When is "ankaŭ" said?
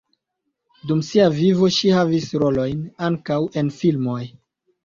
3.11-3.41